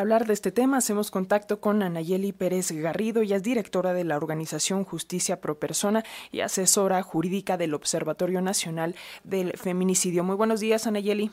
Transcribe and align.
Para 0.00 0.14
hablar 0.14 0.26
de 0.26 0.32
este 0.32 0.50
tema, 0.50 0.78
hacemos 0.78 1.10
contacto 1.10 1.60
con 1.60 1.82
Anayeli 1.82 2.32
Pérez 2.32 2.72
Garrido, 2.72 3.20
ella 3.20 3.36
es 3.36 3.42
directora 3.42 3.92
de 3.92 4.04
la 4.04 4.16
organización 4.16 4.82
Justicia 4.82 5.42
Pro 5.42 5.58
Persona 5.58 6.04
y 6.32 6.40
asesora 6.40 7.02
jurídica 7.02 7.58
del 7.58 7.74
Observatorio 7.74 8.40
Nacional 8.40 8.94
del 9.24 9.52
Feminicidio. 9.58 10.24
Muy 10.24 10.36
buenos 10.36 10.60
días, 10.60 10.86
Anayeli. 10.86 11.30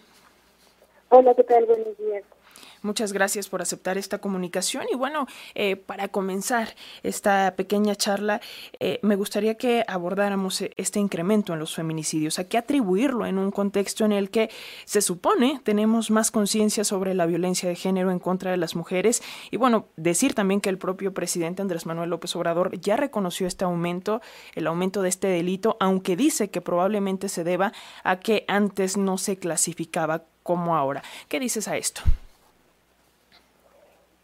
Hola, 1.08 1.34
¿qué 1.34 1.46
tal? 1.46 1.66
Buenos 1.66 1.98
días. 1.98 2.26
Muchas 2.82 3.14
gracias 3.14 3.50
por 3.50 3.62
aceptar 3.62 3.98
esta 3.98 4.20
comunicación 4.20 4.86
y 4.92 4.96
bueno, 4.96 5.28
eh, 5.56 5.76
para 5.76 6.08
comenzar 6.10 6.76
esta 7.04 7.54
pequeña 7.56 7.96
charla, 7.96 8.42
eh, 8.80 9.00
me 9.02 9.16
gustaría 9.16 9.56
que 9.56 9.84
abordáramos 9.88 10.62
eh, 10.62 10.72
este 10.78 11.00
incremento 11.00 11.54
en 11.54 11.60
los 11.60 11.76
feminicidios, 11.76 12.40
a 12.40 12.48
qué 12.48 12.58
atribuirlo 12.58 13.26
en 13.26 13.38
un 13.38 13.52
contexto 13.52 14.06
en 14.06 14.12
el 14.12 14.30
que 14.30 14.50
se 14.86 15.02
supone 15.02 15.60
tenemos 15.64 16.12
más 16.12 16.32
conciencia 16.32 16.84
sobre 16.84 17.14
la 17.14 17.26
violencia 17.26 17.68
de 17.68 17.76
género 17.76 18.12
en 18.12 18.20
contra 18.20 18.52
de 18.52 18.58
las 18.58 18.76
mujeres 18.76 19.22
y 19.52 19.58
bueno, 19.58 19.88
decir 19.96 20.34
también 20.34 20.62
que 20.62 20.70
el 20.70 20.78
propio 20.78 21.14
presidente 21.14 21.62
Andrés 21.62 21.86
Manuel 21.86 22.10
López 22.10 22.36
Obrador 22.36 22.80
ya 22.80 22.96
reconoció 22.96 23.48
este 23.48 23.66
aumento, 23.66 24.22
el 24.56 24.68
aumento 24.68 25.02
de 25.02 25.10
este 25.10 25.28
delito, 25.28 25.78
aunque 25.80 26.16
dice 26.16 26.50
que 26.50 26.62
probablemente 26.62 27.30
se 27.30 27.44
deba 27.44 27.74
a 28.04 28.20
que 28.20 28.46
antes 28.48 28.98
no 28.98 29.18
se 29.18 29.38
clasificaba 29.38 30.24
como 30.44 30.76
ahora. 30.76 31.04
¿Qué 31.28 31.40
dices 31.40 31.68
a 31.68 31.78
esto? 31.78 32.02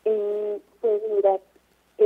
Eh, 0.05 0.59
pues 0.81 1.01
mira, 1.13 1.37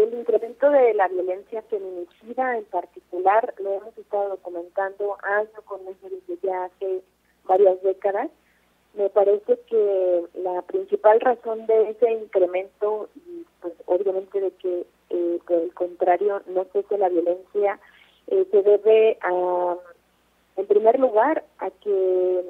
el 0.07 0.19
incremento 0.19 0.69
de 0.69 0.93
la 0.93 1.07
violencia 1.07 1.61
feminicida 1.63 2.57
en 2.57 2.65
particular 2.65 3.53
lo 3.59 3.73
hemos 3.73 3.97
estado 3.97 4.29
documentando 4.29 5.17
año 5.23 5.61
con 5.65 5.81
año 5.81 5.95
desde 6.01 6.39
ya 6.41 6.65
hace 6.65 7.01
varias 7.45 7.81
décadas. 7.81 8.29
Me 8.93 9.09
parece 9.09 9.59
que 9.69 10.23
la 10.35 10.61
principal 10.63 11.19
razón 11.19 11.67
de 11.67 11.91
ese 11.91 12.11
incremento, 12.11 13.09
y 13.15 13.45
pues 13.61 13.73
obviamente 13.85 14.39
de 14.39 14.51
que 14.51 14.85
eh, 15.09 15.39
por 15.45 15.57
el 15.57 15.73
contrario 15.73 16.41
no 16.47 16.65
cese 16.73 16.97
la 16.97 17.09
violencia, 17.09 17.79
eh, 18.27 18.47
se 18.49 18.63
debe 18.63 19.17
a, 19.21 19.75
en 20.55 20.65
primer 20.67 20.99
lugar, 20.99 21.43
a 21.59 21.69
que 21.69 22.43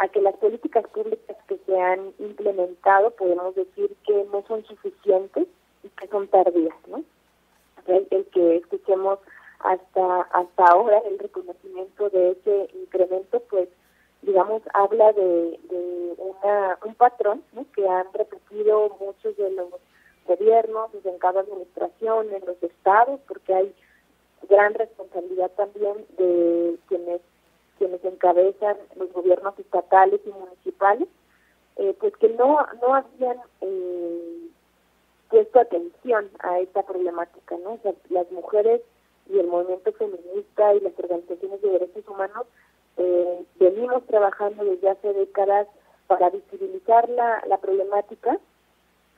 a 0.00 0.06
que 0.06 0.20
las 0.20 0.36
políticas 0.36 0.86
públicas 0.90 1.36
que 1.48 1.58
se 1.66 1.80
han 1.80 2.12
implementado, 2.20 3.10
podemos 3.10 3.56
decir 3.56 3.96
que 4.06 4.24
no 4.32 4.44
son 4.46 4.64
suficientes 4.64 5.48
son 6.18 6.28
tardías, 6.28 6.74
¿no? 6.88 7.02
El, 7.86 8.26
que 8.26 8.56
escuchemos 8.56 9.18
hasta 9.60 10.20
hasta 10.32 10.64
ahora 10.66 10.98
el 11.10 11.18
reconocimiento 11.18 12.10
de 12.10 12.32
ese 12.32 12.68
incremento, 12.74 13.40
pues, 13.48 13.68
digamos, 14.22 14.62
habla 14.74 15.12
de, 15.12 15.58
de 15.70 16.14
una, 16.18 16.78
un 16.84 16.94
patrón 16.94 17.42
¿no? 17.52 17.64
que 17.74 17.88
han 17.88 18.12
repetido 18.12 18.96
muchos 19.00 19.36
de 19.36 19.50
los 19.52 19.70
gobiernos, 20.26 20.90
en 21.02 21.18
cada 21.18 21.40
administración, 21.40 22.26
en 22.34 22.44
los 22.44 22.62
estados, 22.62 23.20
porque 23.26 23.54
hay 23.54 23.74
gran 24.50 24.74
responsabilidad 24.74 25.50
también 25.52 26.04
de 26.18 26.76
quienes 26.88 27.20
quienes 27.78 28.04
encabezan 28.04 28.76
los 28.96 29.12
gobiernos 29.12 29.56
estatales 29.56 30.20
y 30.26 30.30
municipales, 30.30 31.06
eh, 31.76 31.94
pues 32.00 32.12
que 32.16 32.28
no, 32.30 32.58
no 32.82 32.94
habían 32.96 33.38
eh, 33.60 34.37
puesto 35.28 35.60
atención 35.60 36.30
a 36.40 36.60
esta 36.60 36.82
problemática, 36.82 37.56
¿no? 37.58 37.78
Las 38.08 38.30
mujeres 38.30 38.80
y 39.28 39.38
el 39.38 39.46
movimiento 39.46 39.92
feminista 39.92 40.74
y 40.74 40.80
las 40.80 40.98
organizaciones 40.98 41.60
de 41.60 41.70
derechos 41.70 42.08
humanos 42.08 42.46
eh, 42.96 43.44
venimos 43.58 44.04
trabajando 44.06 44.64
desde 44.64 44.90
hace 44.90 45.12
décadas 45.12 45.68
para 46.06 46.30
visibilizar 46.30 47.08
la, 47.10 47.42
la 47.46 47.58
problemática, 47.58 48.38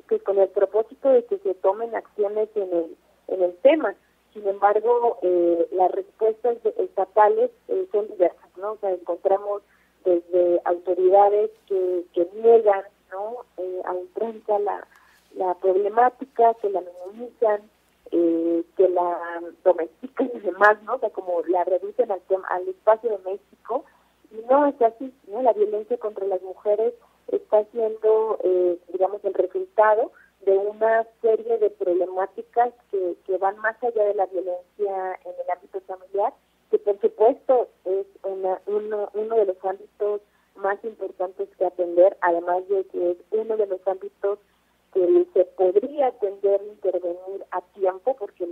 pues 0.08 0.22
con 0.22 0.38
el 0.38 0.48
propósito 0.48 1.08
de 1.08 1.24
que 1.24 1.38
se 1.38 1.54
tomen 1.54 1.94
acciones 1.94 2.48
en 2.56 2.72
el, 2.72 2.96
en 3.28 3.42
el 3.42 3.56
tema. 3.58 3.94
Sin 4.34 4.46
embargo, 4.46 5.18
eh, 5.22 5.68
las 5.72 5.90
respuestas 5.92 6.58
estatales 6.76 7.50
eh, 7.68 7.86
son 7.92 8.08
diversas, 8.08 8.56
¿no? 8.56 8.72
O 8.72 8.76
sea, 8.78 8.90
encontramos 8.90 9.62
desde 10.04 10.60
autoridades 10.64 11.50
que, 11.66 12.04
que 12.12 12.28
niegan, 12.34 12.84
¿no? 13.10 13.44
Eh, 13.56 13.82
a 13.84 14.58
la, 14.58 14.86
la 15.34 15.54
problemática, 15.54 16.54
que 16.54 16.70
la 16.70 16.80
minimizan, 16.80 17.62
eh, 18.10 18.64
que 18.76 18.88
la 18.88 19.40
domestican 19.64 20.30
y 20.34 20.40
demás, 20.40 20.82
¿no? 20.82 20.94
O 20.94 20.98
sea, 20.98 21.10
como 21.10 21.42
la 21.48 21.64
reducen 21.64 22.10
al, 22.10 22.20
al 22.48 22.68
espacio 22.68 23.10
doméstico. 23.10 23.84
Y 24.32 24.44
no 24.48 24.66
es 24.66 24.80
así, 24.82 25.12
¿no? 25.26 25.42
La 25.42 25.52
violencia 25.52 25.96
contra 25.98 26.26
las 26.26 26.42
mujeres 26.42 26.94
está 27.28 27.64
siendo, 27.66 28.38
eh, 28.42 28.78
digamos, 28.92 29.24
el 29.24 29.34
resultado 29.34 30.12
de 30.44 30.56
una 30.56 31.06
serie 31.20 31.58
de 31.58 31.70
problemáticas 31.70 32.72
que, 32.90 33.16
que 33.26 33.36
van 33.38 33.58
más 33.58 33.76
allá 33.82 34.04
de 34.04 34.14
la 34.14 34.26
violencia 34.26 35.18
en 35.24 35.32
el 35.32 35.50
ámbito 35.52 35.80
familiar, 35.82 36.32
que 36.70 36.78
por 36.78 36.98
supuesto 37.00 37.68
es 37.84 38.06
una, 38.22 38.60
uno, 38.66 39.10
uno 39.14 39.36
de 39.36 39.46
los 39.46 39.64
ámbitos 39.64 40.20
más 40.56 40.82
importantes 40.84 41.48
que 41.56 41.66
atender, 41.66 42.16
además 42.20 42.66
de 42.68 42.84
que 42.86 43.10
es 43.12 43.16
uno 43.30 43.56
de 43.56 43.66
los 43.66 43.86
ámbitos 43.86 44.38
que 44.92 45.26
se 45.34 45.44
podría 45.44 46.08
atender 46.08 46.60
e 46.62 46.66
intervenir 46.66 47.44
a 47.50 47.60
tiempo, 47.60 48.16
porque 48.18 48.46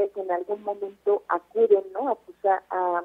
mujeres 0.00 0.16
en 0.16 0.30
algún 0.30 0.62
momento 0.62 1.22
acuden 1.28 1.84
¿no? 1.92 2.08
a, 2.08 2.12
acusar, 2.12 2.62
a, 2.70 3.02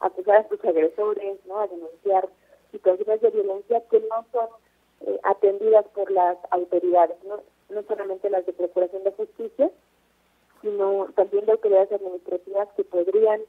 acusar 0.00 0.36
a 0.36 0.48
sus 0.48 0.64
agresores, 0.64 1.38
¿no? 1.46 1.60
a 1.60 1.66
denunciar 1.66 2.28
situaciones 2.70 3.20
de 3.20 3.30
violencia 3.30 3.82
que 3.90 4.00
no 4.00 4.24
son 4.32 4.48
eh, 5.06 5.20
atendidas 5.22 5.86
por 5.94 6.10
las 6.10 6.36
autoridades. 6.50 7.16
¿no? 7.24 7.40
no 7.70 7.82
solamente 7.82 8.30
las 8.30 8.46
de 8.46 8.52
Procuración 8.52 9.02
de 9.04 9.12
Justicia, 9.12 9.70
sino 10.60 11.08
también 11.14 11.46
de 11.46 11.52
autoridades 11.52 11.92
administrativas 11.92 12.68
que 12.76 12.84
podrían, 12.84 13.40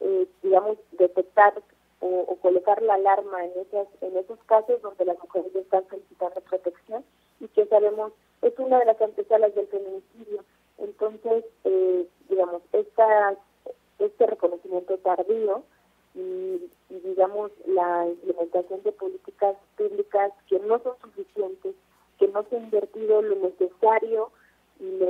eh, 0.00 0.26
digamos, 0.42 0.78
detectar 0.92 1.54
o, 2.00 2.36
colocar 2.42 2.82
la 2.82 2.94
alarma 2.94 3.44
en, 3.44 3.52
esas, 3.60 3.86
en 4.00 4.16
esos 4.16 4.38
casos 4.46 4.82
donde 4.82 5.04
las 5.04 5.18
mujeres 5.20 5.54
están 5.54 5.84
solicitando 5.88 6.40
protección 6.40 7.04
y 7.38 7.46
que 7.48 7.66
sabemos 7.66 8.12
es 8.40 8.58
una 8.58 8.80
de 8.80 8.86
las 8.86 9.00
antesalas 9.00 9.54
del 9.54 9.68
feminicidio. 9.68 10.44
Entonces, 10.78 11.44
eh, 11.64 12.06
digamos, 12.28 12.62
esta, 12.72 13.36
este 14.00 14.26
reconocimiento 14.26 14.98
tardío 14.98 15.62
y, 16.14 16.68
y, 16.90 17.00
digamos, 17.04 17.52
la 17.66 18.08
implementación 18.08 18.81
políticas 18.92 19.56
públicas 19.76 20.32
que 20.48 20.58
no 20.60 20.78
son 20.80 20.94
suficientes 21.02 21.74
que 22.22 22.28
no 22.28 22.44
se 22.44 22.56
ha 22.56 22.60
invertido 22.60 23.20
lo 23.20 23.34
necesario 23.34 24.30
en, 24.78 25.02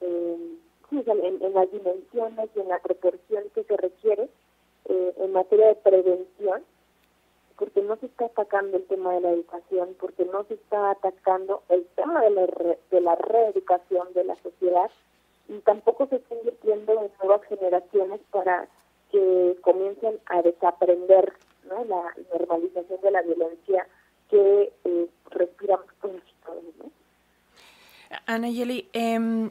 en, 0.00 1.54
las 1.54 1.70
dimensiones 1.70 2.50
y 2.56 2.60
en 2.60 2.68
la 2.68 2.80
proporción 2.80 3.44
que 3.54 3.62
se 3.62 3.76
requiere 3.76 4.28
eh, 4.86 5.14
en 5.18 5.32
materia 5.32 5.68
de 5.68 5.74
prevención, 5.76 6.64
porque 7.56 7.80
no 7.82 7.94
se 7.96 8.06
está 8.06 8.24
atacando 8.24 8.76
el 8.76 8.84
tema 8.86 9.14
de 9.14 9.20
la 9.20 9.30
educación, 9.30 9.94
porque 10.00 10.24
no 10.24 10.42
se 10.44 10.54
está 10.54 10.90
atacando 10.90 11.62
el 11.68 11.86
tema 11.94 12.22
de 12.22 12.30
la, 12.30 12.46
de 12.90 13.00
la 13.00 13.14
reeducación 13.14 14.12
de 14.12 14.24
la 14.24 14.34
sociedad 14.42 14.90
y 15.48 15.58
tampoco 15.60 16.08
se 16.08 16.16
está 16.16 16.34
invirtiendo 16.34 16.92
en 16.92 17.10
nuevas 17.22 17.42
generaciones 17.44 18.20
para 18.32 18.68
que 19.12 19.56
comiencen 19.62 20.18
a 20.26 20.42
desaprender 20.42 21.34
¿no? 21.84 22.04
la 22.04 22.14
normalización 22.38 23.00
de 23.00 23.10
la 23.10 23.22
violencia 23.22 23.86
que 24.30 24.72
eh, 24.84 25.06
respiramos 25.30 25.86
Anayeli, 28.26 28.88
eh, 28.92 29.50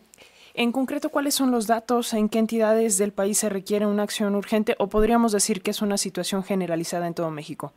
en 0.53 0.71
concreto, 0.71 1.09
¿cuáles 1.09 1.33
son 1.33 1.51
los 1.51 1.67
datos? 1.67 2.13
¿En 2.13 2.29
qué 2.29 2.39
entidades 2.39 2.97
del 2.97 3.13
país 3.13 3.37
se 3.37 3.49
requiere 3.49 3.85
una 3.85 4.03
acción 4.03 4.35
urgente? 4.35 4.75
¿O 4.79 4.87
podríamos 4.87 5.31
decir 5.31 5.61
que 5.61 5.71
es 5.71 5.81
una 5.81 5.97
situación 5.97 6.43
generalizada 6.43 7.07
en 7.07 7.13
todo 7.13 7.31
México? 7.31 7.71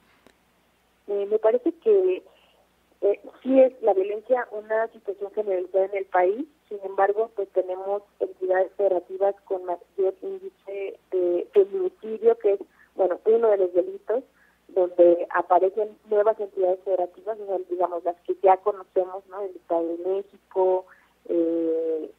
Eh, 1.07 1.27
me 1.31 1.39
parece 1.39 1.73
que 1.73 2.23
eh, 3.03 3.21
sí 3.43 3.61
es 3.61 3.73
la 3.83 3.95
violencia 3.95 4.49
una 4.51 4.89
situación 4.89 5.31
generalizada 5.35 5.85
en 5.87 5.97
el 5.97 6.05
país. 6.07 6.47
Sin 6.69 6.79
embargo, 6.85 7.31
pues 7.37 7.49
tenemos 7.51 8.03
entidades 8.19 8.73
federativas 8.77 9.35
con 9.45 9.65
mayor 9.65 10.15
índice 10.23 10.99
de 11.13 11.47
feminicidio, 11.53 12.37
que 12.39 12.55
es, 12.55 12.61
bueno, 12.97 13.21
uno 13.27 13.51
de 13.51 13.59
los 13.59 13.73
delitos 13.73 14.25
donde 14.75 15.27
aparecen 15.31 15.97
nuevas 16.11 16.39
entidades 16.39 16.81
federativas, 16.85 17.39
digamos 17.69 18.05
las 18.05 18.17
que 18.23 18.37
ya 18.43 18.57
conocemos, 18.59 19.27
¿no? 19.29 19.43
El 19.43 19.57
Estado 19.57 19.87
de 19.87 19.99
México, 19.99 20.87
eh, 21.29 22.11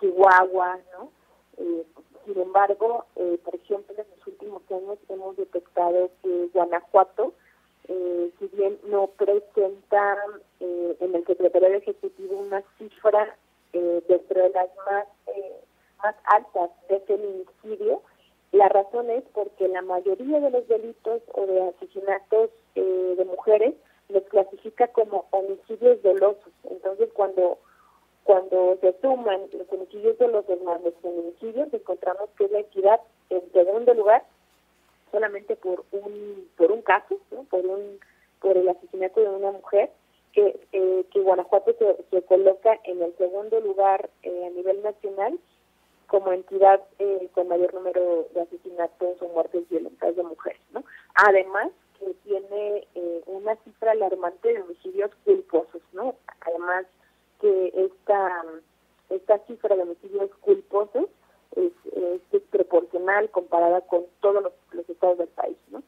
Chihuahua, 0.00 0.78
¿no? 0.96 1.10
Eh, 1.58 1.84
sin 2.24 2.40
embargo, 2.40 3.04
eh, 3.16 3.38
por 3.44 3.54
ejemplo, 3.54 3.94
en 3.98 4.06
los 4.16 4.26
últimos 4.26 4.62
años 4.70 4.98
hemos 5.08 5.36
detectado 5.36 6.10
que 6.22 6.48
Guanajuato, 6.52 7.34
eh, 7.88 8.30
si 8.38 8.46
bien 8.48 8.78
no 8.86 9.08
presenta 9.08 10.16
eh, 10.60 10.96
en 11.00 11.14
el 11.14 11.26
Secretario 11.26 11.68
Ejecutivo 11.68 12.38
una 12.38 12.62
cifra 12.78 13.36
dentro 13.72 14.40
de 14.40 14.50
las 14.50 14.68
más, 14.86 15.06
más 16.00 16.14
altas 16.26 16.70
de 16.88 17.00
feminicidio, 17.00 18.02
la 18.54 18.68
razón 18.68 19.10
es 19.10 19.24
porque 19.32 19.68
la 19.68 19.82
mayoría 19.82 20.40
de 20.40 20.50
los 20.50 20.66
delitos 20.68 21.22
o 21.32 21.46
de 21.46 21.60
asesinatos 21.60 22.50
eh, 22.76 23.14
de 23.16 23.24
mujeres 23.24 23.74
los 24.08 24.22
clasifica 24.24 24.88
como 24.88 25.26
homicidios 25.30 26.00
dolosos. 26.02 26.52
Entonces, 26.70 27.10
se 28.80 28.94
suman 29.00 29.40
los 29.52 29.70
homicidios 29.72 30.18
de 30.18 30.28
los 30.28 30.46
demás 30.46 30.80
feminicidios, 31.00 31.72
encontramos 31.72 32.28
que 32.36 32.44
es 32.44 32.50
la 32.50 32.58
entidad 32.60 33.00
en 33.30 33.42
segundo 33.52 33.94
lugar 33.94 34.24
solamente 35.10 35.56
por 35.56 35.84
un 35.92 36.48
por 36.56 36.70
un 36.70 36.82
caso, 36.82 37.18
por 37.50 37.64
un 37.64 37.98
por 38.40 38.56
el 38.56 38.68
asesinato 38.68 39.20
de 39.20 39.28
una 39.28 39.52
mujer, 39.52 39.90
que, 40.32 40.60
eh, 40.72 41.04
que 41.10 41.20
Guanajuato 41.20 41.72
se, 41.78 41.96
se, 42.10 42.22
coloca 42.26 42.78
en 42.84 43.00
el 43.02 43.16
segundo 43.16 43.58
lugar 43.60 44.10
eh, 44.22 44.46
a 44.46 44.50
nivel 44.50 44.82
nacional 44.82 45.38
como 46.06 46.32
entidad 46.32 46.80
eh, 46.98 47.28
con 47.34 47.48
mayor 47.48 47.74
número 47.74 48.26
de 48.34 48.40
asesinatos 48.42 49.20
o 49.20 49.28
muertes 49.28 49.68
violentas 49.68 50.16
de 50.16 50.22
mujeres, 50.22 50.60
¿no? 50.72 50.84
Además 51.14 51.70
que 51.98 52.14
tiene 52.24 52.86
eh, 52.94 53.22
una 53.26 53.56
cifra 53.56 53.92
alarmante 53.92 54.52
de 54.52 54.62
homicidios 54.62 55.10
culposos, 55.24 55.82
¿no? 55.92 56.14
Además 56.40 56.86
que 57.40 57.72
esta 57.74 58.44
esta 59.10 59.38
cifra 59.46 59.76
de 59.76 59.82
homicidios 59.82 60.30
culposos 60.40 61.06
es, 61.56 61.72
es 61.94 62.20
desproporcional 62.32 63.30
comparada 63.30 63.80
con 63.82 64.04
todos 64.20 64.42
los, 64.42 64.52
los 64.72 64.88
estados 64.88 65.18
del 65.18 65.28
país, 65.28 65.56
¿no? 65.70 65.82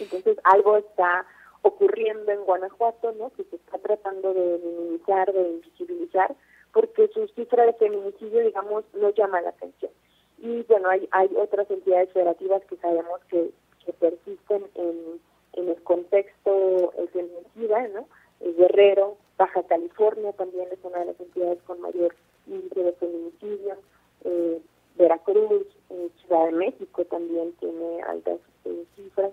Entonces 0.00 0.38
algo 0.44 0.76
está 0.76 1.26
ocurriendo 1.62 2.30
en 2.30 2.44
Guanajuato, 2.44 3.12
¿no? 3.12 3.30
Que 3.30 3.44
se 3.44 3.56
está 3.56 3.78
tratando 3.78 4.32
de 4.32 4.60
minimizar, 4.64 5.32
de 5.32 5.50
invisibilizar, 5.50 6.34
porque 6.72 7.08
su 7.08 7.26
cifra 7.28 7.66
de 7.66 7.72
feminicidio, 7.74 8.40
digamos, 8.40 8.84
no 8.94 9.10
llama 9.10 9.40
la 9.40 9.50
atención. 9.50 9.90
Y 10.38 10.62
bueno, 10.62 10.88
hay, 10.88 11.08
hay 11.10 11.28
otras 11.36 11.70
entidades 11.70 12.12
federativas 12.12 12.62
que 12.66 12.76
sabemos 12.76 13.20
que, 13.28 13.50
que 13.84 13.92
persisten 13.92 14.64
en, 14.74 15.20
en 15.54 15.68
el 15.68 15.82
contexto 15.82 16.92
feminicida, 17.12 17.88
¿no? 17.88 18.06
El 18.40 18.54
Guerrero, 18.54 19.16
Baja 19.36 19.62
California 19.64 20.32
también 20.32 20.68
es 20.70 20.78
una 20.82 21.00
de 21.00 21.06
las 21.06 21.20
entidades 21.20 21.60
con 21.62 21.80
mayor 21.80 22.14
índice 22.46 22.82
de 22.82 22.92
feminicidio, 22.92 23.76
eh, 24.24 24.60
Veracruz, 24.96 25.66
eh, 25.90 26.10
Ciudad 26.20 26.46
de 26.46 26.52
México 26.52 27.04
también 27.04 27.52
tiene 27.60 28.02
altas 28.02 28.38
eh, 28.64 28.84
cifras. 28.96 29.32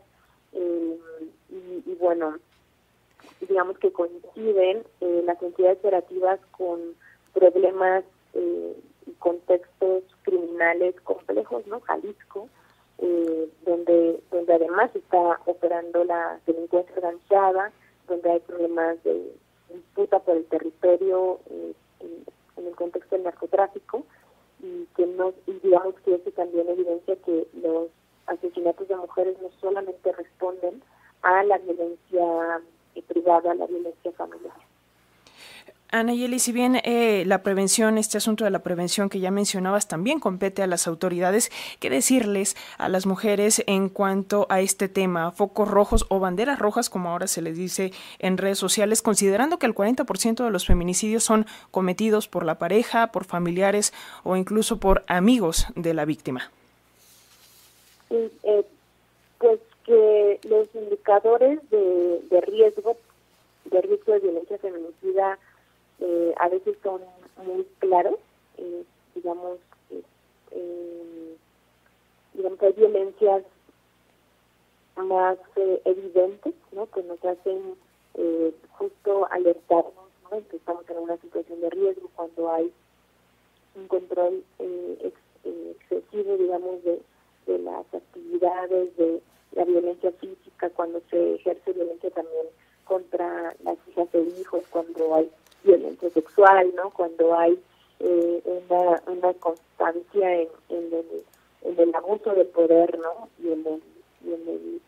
Eh, 0.54 1.00
y, 1.50 1.84
y, 1.92 1.96
bueno, 2.00 2.38
digamos 3.42 3.78
que 3.80 3.92
coinciden 3.92 4.84
eh, 5.02 5.22
las 5.26 5.42
entidades 5.42 5.80
operativas 5.80 6.40
con 6.52 6.96
problemas 7.36 8.04
eh, 8.34 8.76
y 9.06 9.12
contextos 9.14 10.04
criminales 10.24 11.00
complejos, 11.02 11.68
¿no? 11.68 11.82
Jalisco, 11.82 12.50
eh, 12.98 13.50
donde 13.66 14.22
donde 14.32 14.54
además 14.54 14.90
está 14.96 15.40
operando 15.46 16.04
la 16.06 16.40
delincuencia 16.48 16.96
organizada, 16.96 17.72
donde 18.08 18.32
hay 18.32 18.40
problemas 18.40 19.04
de 19.04 19.34
disputa 19.70 20.20
por 20.20 20.38
el 20.38 20.46
territorio 20.46 21.40
eh, 21.50 21.74
en, 22.00 22.66
el 22.66 22.76
contexto 22.76 23.16
del 23.16 23.26
narcotráfico 23.26 24.04
y 24.62 24.86
que 24.96 25.06
no 25.06 25.34
y 25.46 25.54
digamos 25.60 25.96
que 26.06 26.16
eso 26.16 26.32
también 26.32 26.68
evidencia 26.70 27.16
que 27.18 27.48
los 27.62 27.90
asesinatos 28.28 28.88
de 28.88 28.96
mujeres 28.96 29.38
no 29.42 29.50
solamente 29.60 30.12
responden 30.14 30.82
a 31.22 31.44
la 31.44 31.58
violencia 31.58 32.62
privada, 33.08 33.52
a 33.52 33.56
la 33.56 33.68
violencia 33.68 34.12
familiar. 34.14 34.56
Ana 35.96 36.14
Yeli, 36.14 36.40
si 36.40 36.52
bien 36.52 36.76
eh, 36.84 37.24
la 37.26 37.42
prevención, 37.42 37.98
este 37.98 38.18
asunto 38.18 38.44
de 38.44 38.50
la 38.50 38.60
prevención 38.60 39.08
que 39.08 39.22
ya 39.22 39.32
mencionabas, 39.32 39.88
también 39.88 40.20
compete 40.20 40.62
a 40.62 40.68
las 40.68 40.88
autoridades, 40.88 41.52
¿qué 41.80 41.90
decirles 41.90 42.58
a 42.78 42.90
las 42.90 43.06
mujeres 43.06 43.64
en 43.66 43.88
cuanto 43.88 44.46
a 44.50 44.60
este 44.60 44.90
tema? 44.90 45.32
Focos 45.32 45.70
rojos 45.70 46.06
o 46.10 46.20
banderas 46.20 46.60
rojas, 46.60 46.90
como 46.90 47.12
ahora 47.12 47.28
se 47.28 47.42
les 47.42 47.56
dice 47.56 47.94
en 48.20 48.38
redes 48.38 48.60
sociales, 48.60 49.02
considerando 49.02 49.58
que 49.58 49.68
el 49.68 49.74
40% 49.74 50.44
de 50.44 50.52
los 50.52 50.68
feminicidios 50.68 51.24
son 51.24 51.46
cometidos 51.72 52.28
por 52.28 52.46
la 52.46 52.60
pareja, 52.60 53.14
por 53.14 53.24
familiares 53.24 53.94
o 54.26 54.36
incluso 54.36 54.82
por 54.82 55.06
amigos 55.08 55.68
de 55.78 55.94
la 55.94 56.04
víctima. 56.04 56.52
Sí, 58.10 58.32
eh, 58.44 58.66
pues 59.38 59.62
que 59.86 60.42
los 60.44 60.68
indicadores 60.76 61.62
de, 61.70 62.42
riesgo, 62.48 62.98
de 63.64 63.82
riesgo 63.82 64.12
de 64.12 64.20
violencia 64.20 64.58
feminicida, 64.58 65.40
eh, 66.00 66.34
a 66.38 66.50
veces 66.50 66.78
son 66.84 67.02
muy 67.46 67.66
claros, 67.80 68.20
eh, 68.58 68.84
digamos, 69.14 69.60
eh, 69.90 71.36
digamos 72.34 72.62
hay 72.62 72.74
violencias 72.74 73.44
más 74.98 75.38
evidentes, 75.86 76.54
¿no? 76.72 76.90
Que 76.90 77.04
nos 77.04 77.24
hacen 77.24 77.76
justo 78.78 79.28
alertarnos, 79.32 80.10
¿no? 80.24 80.48
Que 80.50 80.58
estamos 80.58 80.90
en 80.90 80.98
una 80.98 81.18
situación 81.18 81.62
de 81.62 81.70
riesgo 81.70 82.10
cuando 82.16 82.52
hay 82.52 82.72
un 83.76 83.88
control 83.88 84.44
ex, 84.60 85.18
excesivo, 85.44 86.38
digamos, 86.38 86.84
de, 86.84 87.02
de 87.46 87.60
las 87.60 87.86
actividades, 87.94 88.96
de 88.98 89.22
la 89.54 89.66
violencia 89.66 90.12
física, 90.14 90.70
cuando 90.72 91.02
se 91.10 91.36
ejerce 91.36 91.74
violencia 91.74 92.10
también 92.12 92.48
contra 92.86 93.56
las 93.64 93.78
hijas 93.88 94.12
de 94.12 94.22
hijos, 94.40 94.64
cuando 94.70 95.16
hay 95.16 95.30
violencia 95.66 96.10
sexual, 96.12 96.74
¿no? 96.76 96.90
Cuando 96.92 97.38
hay 97.38 97.60
eh, 98.00 98.62
una, 99.08 99.34
constancia 99.34 100.42
en, 100.42 100.50
en, 100.70 101.80
el, 101.80 101.96
abuso 101.96 102.34
del 102.34 102.48
poder, 102.48 102.98
¿no? 103.00 103.30
Y 103.40 103.52
en, 103.52 103.66
el, 103.66 103.82
y 104.24 104.34
en, 104.34 104.48
el, 104.48 104.82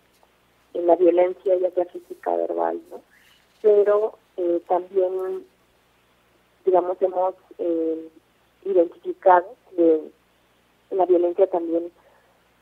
en 0.74 0.88
la 0.88 0.96
violencia, 0.96 1.56
ya 1.56 1.72
sea 1.72 1.86
física, 1.86 2.36
verbal, 2.36 2.80
¿no? 2.92 3.02
Pero 3.62 4.18
eh, 4.38 4.62
también, 4.68 5.46
digamos, 6.66 7.02
hemos 7.02 7.36
eh, 7.58 8.10
identificado 8.64 9.56
que 9.76 10.02
la 10.92 11.06
violencia 11.06 11.48
también 11.48 11.92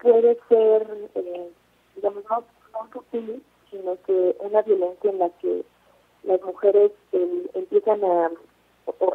puede 0.02 0.38
ser, 0.48 1.10
eh, 1.16 1.50
digamos, 1.96 2.24
no, 2.30 2.44
no 2.74 2.90
sutil, 2.94 3.44
sino 3.70 3.98
que 4.06 4.36
una 4.40 4.62
violencia 4.62 5.10
en 5.10 5.20
la 5.20 5.30
que 5.42 5.64
las 6.26 6.42
mujeres 6.42 6.92
eh, 7.12 7.48
empiezan 7.54 8.04
a 8.04 8.32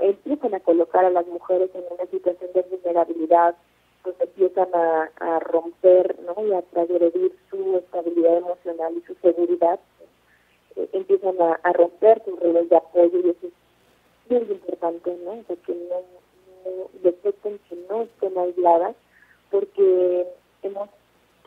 empiezan 0.00 0.54
a 0.54 0.60
colocar 0.60 1.04
a 1.04 1.10
las 1.10 1.26
mujeres 1.26 1.70
en 1.74 1.84
una 1.90 2.06
situación 2.10 2.52
de 2.52 2.62
vulnerabilidad, 2.62 3.54
pues 4.02 4.16
empiezan 4.20 4.68
a, 4.74 5.38
romper 5.40 6.16
¿no? 6.20 6.46
y 6.46 6.52
a 6.52 6.62
transgredir 6.62 7.32
su 7.50 7.76
estabilidad 7.76 8.38
emocional 8.38 8.94
y 8.96 9.02
su 9.02 9.14
seguridad, 9.16 9.78
eh, 10.76 10.88
empiezan 10.92 11.36
a, 11.40 11.72
romper 11.72 12.22
sus 12.24 12.38
redes 12.40 12.68
de 12.68 12.76
apoyo 12.76 13.18
y 13.18 13.30
eso 13.30 13.46
es 13.46 13.52
muy 14.28 14.50
importante, 14.50 15.16
¿no? 15.24 15.32
O 15.32 15.62
que 15.66 15.74
no, 15.74 16.02
no 16.64 16.90
que 17.10 17.76
no 17.88 18.02
estén 18.02 18.38
aisladas, 18.38 18.96
porque 19.50 20.26
hemos 20.62 20.88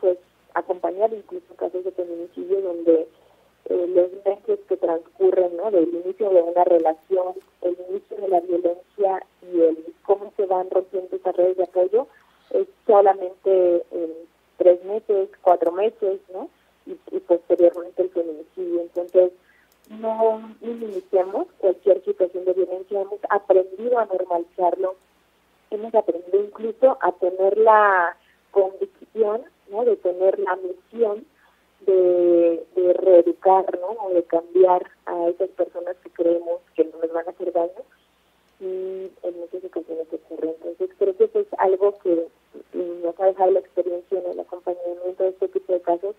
pues 0.00 0.18
acompañado 0.54 1.16
incluso 1.16 1.54
casos 1.56 1.84
de 1.84 1.92
feminicidio 1.92 2.60
donde 2.60 3.08
eh, 3.66 3.86
los 3.88 4.10
meses 4.24 4.60
que 4.68 4.76
transcurren, 4.76 5.56
¿no? 5.56 5.70
Del 5.70 5.88
inicio 5.88 6.30
de 6.30 6.42
una 6.42 6.64
relación, 6.64 7.34
el 7.62 7.76
inicio 7.88 8.16
de 8.18 8.28
la 8.28 8.40
violencia 8.40 9.26
y 9.42 9.60
el 9.60 9.94
cómo 10.04 10.32
se 10.36 10.46
van 10.46 10.68
rompiendo 10.70 11.16
esas 11.16 11.36
redes 11.36 11.56
de 11.56 11.64
apoyo, 11.64 12.06
es 12.50 12.66
solamente 12.86 13.84
en 13.90 14.12
tres 14.58 14.84
meses, 14.84 15.30
cuatro 15.42 15.72
meses, 15.72 16.20
¿no? 16.32 16.48
Y, 16.86 16.92
y 17.10 17.20
posteriormente 17.20 18.02
el 18.02 18.10
feminicidio. 18.10 18.82
Entonces, 18.82 19.32
no 19.88 20.56
minimicemos 20.60 21.46
cualquier 21.58 22.02
situación 22.04 22.44
de 22.44 22.52
violencia, 22.52 23.00
hemos 23.00 23.20
aprendido 23.28 23.98
a 23.98 24.06
normalizarlo, 24.06 24.94
hemos 25.70 25.94
aprendido 25.94 26.42
incluso 26.42 26.98
a 27.00 27.12
tener 27.12 27.56
la 27.58 28.16
convicción, 28.50 29.42
¿no? 29.70 29.84
De 29.84 29.96
tener 29.96 30.38
la 30.38 30.56
misión 30.56 31.26
de, 31.86 32.66
de 32.74 32.92
reeducar, 32.94 33.78
¿no? 33.80 33.88
O 34.06 34.10
de 34.10 34.22
cambiar 34.24 34.86
a 35.06 35.28
esas 35.28 35.50
personas 35.50 35.96
que 36.02 36.10
creemos 36.10 36.60
que 36.74 36.84
no 36.84 36.98
nos 36.98 37.12
van 37.12 37.26
a 37.26 37.30
hacer 37.30 37.52
daño 37.52 37.82
y 38.60 39.10
en 39.22 39.40
muchas 39.40 39.64
ocasiones 39.64 40.06
ocurre. 40.12 40.54
Entonces 40.62 40.90
creo 40.98 41.16
que 41.16 41.24
eso 41.24 41.40
es 41.40 41.46
algo 41.58 41.98
que 41.98 42.28
nos 42.72 43.20
ha 43.20 43.26
dejado 43.26 43.50
la 43.50 43.60
experiencia 43.60 44.18
en 44.18 44.30
el 44.30 44.40
acompañamiento 44.40 45.22
de 45.22 45.28
este 45.30 45.48
tipo 45.48 45.72
de 45.72 45.80
casos, 45.80 46.14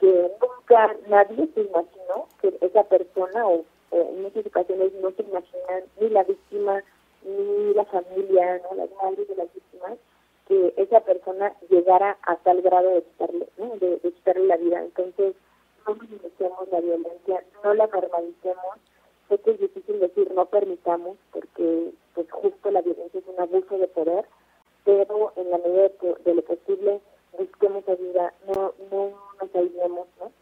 que 0.00 0.30
nunca 0.40 0.96
nadie 1.08 1.48
se 1.54 1.60
imaginó 1.60 2.28
que 2.40 2.56
esa 2.60 2.84
persona 2.84 3.46
o, 3.46 3.64
o 3.90 3.96
en 3.96 4.22
muchas 4.22 4.46
ocasiones 4.46 4.92
no 4.94 5.10
se 5.12 5.22
imaginan 5.22 5.84
ni 6.00 6.08
la 6.08 6.24
víctima 6.24 6.82
ni 7.24 7.74
la 7.74 7.84
familia, 7.86 8.60
¿no? 8.62 8.76
las 8.76 8.90
madres 9.02 9.28
de 9.28 9.36
las 9.36 9.52
víctimas, 9.52 9.98
que 10.46 10.74
esa 10.76 11.00
persona 11.00 11.52
llegara 11.68 12.16
a 12.22 12.36
tal 12.36 12.62
grado 12.62 12.90
de 12.90 13.02
quitarle, 13.02 13.48
¿no? 13.58 13.76
de, 13.76 13.98
de, 13.98 14.12
quitarle 14.26 14.46
la 14.46 14.56
vida. 14.56 14.82
Entonces, 14.82 15.34
no 15.86 15.94
minimicemos 15.94 16.68
la 16.70 16.80
violencia, 16.80 17.44
no 17.62 17.74
la 17.74 17.86
normalicemos. 17.86 18.76
Sé 19.28 19.38
que 19.38 19.52
es 19.52 19.60
difícil 19.60 20.00
decir 20.00 20.30
no 20.34 20.46
permitamos, 20.46 21.16
porque 21.32 21.92
pues 22.14 22.30
justo 22.30 22.70
la 22.70 22.82
violencia 22.82 23.20
es 23.20 23.26
un 23.26 23.40
abuso 23.40 23.78
de 23.78 23.88
poder, 23.88 24.24
pero 24.84 25.32
en 25.36 25.50
la 25.50 25.58
medida 25.58 25.90
de, 26.24 26.34
lo 26.34 26.42
posible 26.42 27.00
busquemos 27.36 27.88
ayuda, 27.88 28.32
no, 28.46 28.72
no 28.90 29.10
nos 29.40 29.54
aislemos, 29.54 30.06
¿no? 30.20 30.32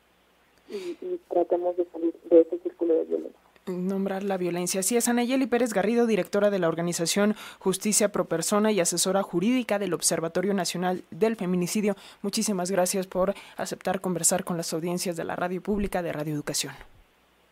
Y, 0.69 0.97
y 1.01 1.21
tratemos 1.29 1.77
de 1.77 1.85
salir 1.87 2.15
de 2.25 2.41
ese 2.41 2.59
círculo 2.59 2.95
de 2.95 3.05
violencia. 3.05 3.24
No 3.67 3.95
nombrar 3.95 4.23
la 4.23 4.37
violencia. 4.37 4.81
Así 4.81 4.97
es, 4.97 5.09
Anayeli 5.09 5.47
Pérez 5.47 5.73
Garrido, 5.73 6.07
directora 6.07 6.51
de 6.51 6.59
la 6.59 6.69
organización 6.69 7.35
Justicia 7.59 8.13
Pro 8.13 8.27
Persona 8.27 8.73
y 8.73 8.81
asesora 8.81 9.23
jurídica 9.23 9.79
del 9.79 9.95
Observatorio 9.95 10.53
Nacional 10.53 11.03
del 11.11 11.37
Feminicidio. 11.37 11.97
Muchísimas 12.21 12.71
gracias 12.71 13.07
por 13.07 13.35
aceptar 13.57 14.03
conversar 14.03 14.45
con 14.45 14.59
las 14.59 14.73
audiencias 14.75 15.17
de 15.17 15.25
la 15.25 15.35
radio 15.35 15.63
pública 15.63 16.03
de 16.03 16.13
Radio 16.13 16.35
Educación. 16.35 16.75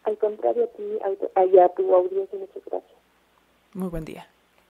Al 0.04 0.18
contrario, 0.18 0.64
a 0.64 0.76
ti, 0.76 1.58
a 1.58 1.68
tu 1.70 1.94
audiencia, 1.94 2.38
muchas 2.38 2.62
gracias. 2.66 2.92
Muy 3.72 3.88
buen 3.88 4.04
día. 4.04 4.26